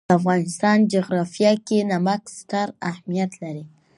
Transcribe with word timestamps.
د 0.07 0.11
افغانستان 0.19 0.77
جغرافیه 0.93 1.53
کې 1.67 1.77
نمک 1.91 2.21
ستر 2.37 2.67
اهمیت 2.89 3.31
لري. 3.43 3.65